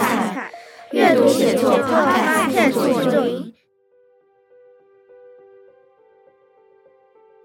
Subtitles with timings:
[0.00, 0.50] 菜，
[0.92, 3.54] 阅读写作靠看见左右营。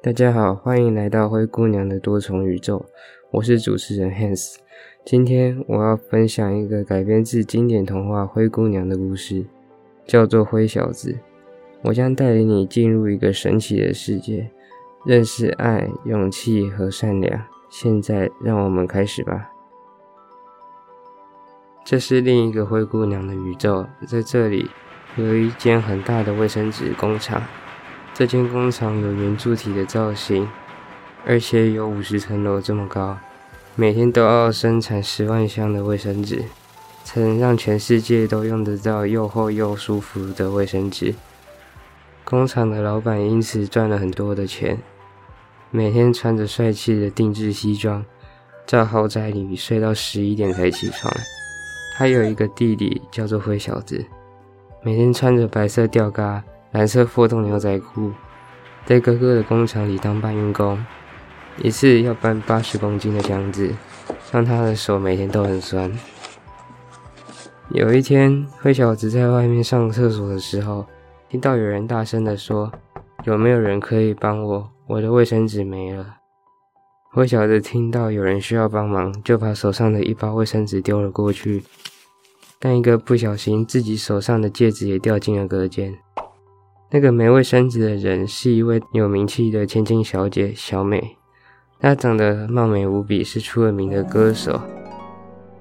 [0.03, 2.85] 大家好，欢迎来到灰姑娘的多重宇宙，
[3.31, 4.55] 我是主持人 Hans。
[5.05, 9.45] 今天我要分享一个改编自经典童话《灰姑娘》的故事，
[10.05, 11.11] 叫做《灰小子》。
[11.83, 14.51] 我将带领你进入一个神奇的世界，
[15.05, 17.41] 认识爱、勇气和善良。
[17.69, 19.51] 现在，让我们开始吧。
[21.83, 24.69] 这是另一个灰姑娘的宇宙，在这里
[25.17, 27.41] 有一间很大的卫生纸工厂。
[28.13, 30.47] 这间工厂有圆柱体的造型，
[31.25, 33.17] 而且有五十层楼这么高，
[33.75, 36.43] 每天都要生产十万箱的卫生纸，
[37.03, 41.15] 才能让全世界都用得到又厚又舒服的卫生纸。
[42.23, 44.77] 工厂的老板因此赚了很多的钱，
[45.71, 48.05] 每天穿着帅气的定制西装，
[48.67, 51.11] 在豪宅里睡到十一点才起床。
[51.93, 54.03] 他有一个弟弟，叫做灰小子，
[54.81, 58.11] 每天穿着白色吊嘎、蓝色破洞牛仔裤，
[58.85, 60.83] 在哥哥的工厂里当搬运工，
[61.61, 63.69] 一次要搬八十公斤的箱子，
[64.31, 65.91] 让他的手每天都很酸。
[67.69, 70.85] 有一天，灰小子在外面上厕所的时候，
[71.29, 72.71] 听到有人大声地说
[73.25, 74.69] ：“有没有人可以帮我？
[74.87, 76.15] 我的卫生纸没了。”
[77.13, 81.61] 灰小子听到有人需要帮忙，就把手上的一包卫生纸丢了过去。
[82.57, 85.93] 但一个不小心，自己手上的戒指也掉进了隔间。
[86.89, 91.17] 那个没卫生纸的人是一位有名气的千金小姐小美，
[91.81, 94.61] 她长得貌美无比，是出了名的歌手。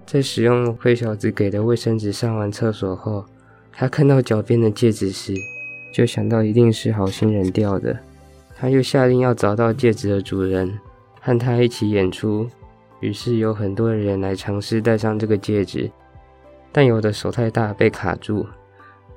[0.06, 3.24] 在使用灰小子给的卫生纸上完厕所后，
[3.72, 5.34] 她看到脚边的戒指时，
[5.92, 7.98] 就想到一定是好心人掉的。
[8.56, 10.78] 她又下令要找到戒指的主人。
[11.20, 12.48] 和他一起演出，
[13.00, 15.90] 于是有很多人来尝试戴上这个戒指，
[16.72, 18.46] 但有的手太大被卡住，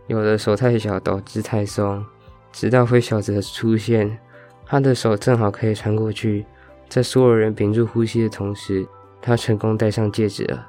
[0.07, 2.05] 有的手太小导致太松。
[2.51, 4.19] 直到灰小子的出现，
[4.65, 6.45] 他的手正好可以穿过去，
[6.87, 8.85] 在所有人屏住呼吸的同时，
[9.21, 10.67] 他成功戴上戒指了。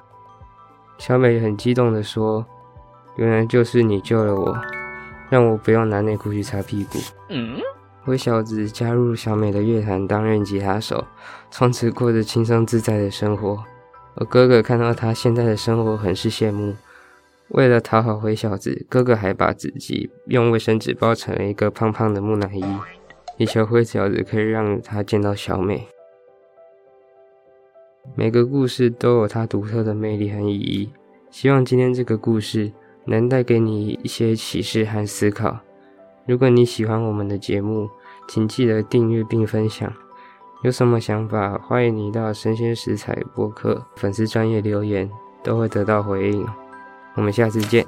[0.97, 2.47] 小美很激动地说
[3.19, 4.57] ：“原来就是你救了我，
[5.29, 6.99] 让我不用拿内裤去擦屁股。”
[7.29, 7.59] 嗯。
[8.05, 11.07] 灰小子加入小美的乐团，担任吉他手，
[11.51, 13.65] 从此过着轻松自在的生活。
[14.17, 16.75] 而哥哥看到他现在的生活，很是羡慕。
[17.49, 22.65] 为了讨好灰小子，哥哥还把自己用卫生纸包成了一个胖胖的木乃伊，
[23.39, 25.89] 以求灰小子可以让他见到小美。
[28.15, 30.91] 每个故事都有它独特的魅力和意义，
[31.31, 32.71] 希望今天这个故事
[33.07, 35.59] 能带给你一些启示和思考。
[36.27, 37.91] 如果你喜欢我们的节目，
[38.27, 39.93] 请记得订阅并分享。
[40.63, 45.11] 有什么想法，欢迎你到生鲜食材播客粉丝专业留言，
[45.43, 46.47] 都会得到回应。
[47.15, 47.87] 我们下次见。